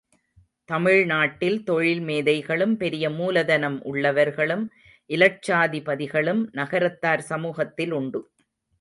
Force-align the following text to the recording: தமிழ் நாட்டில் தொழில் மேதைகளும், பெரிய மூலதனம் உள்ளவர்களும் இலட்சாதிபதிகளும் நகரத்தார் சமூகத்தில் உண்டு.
தமிழ் 0.69 1.01
நாட்டில் 1.05 1.63
தொழில் 1.63 2.01
மேதைகளும், 2.01 2.73
பெரிய 2.77 3.09
மூலதனம் 3.09 3.77
உள்ளவர்களும் 3.83 4.65
இலட்சாதிபதிகளும் 5.09 6.43
நகரத்தார் 6.51 7.25
சமூகத்தில் 7.31 7.91
உண்டு. 7.91 8.21